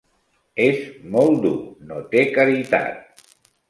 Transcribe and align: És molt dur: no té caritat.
És 0.65 0.79
molt 1.17 1.39
dur: 1.45 1.53
no 1.93 2.03
té 2.17 2.27
caritat. 2.39 3.27